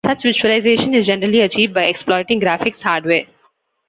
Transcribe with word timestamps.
Such 0.03 0.23
visualization 0.23 0.95
is 0.95 1.05
generally 1.05 1.41
achieved 1.41 1.75
by 1.75 1.83
exploiting 1.83 2.41
graphics 2.41 2.81
hardware. 2.81 3.27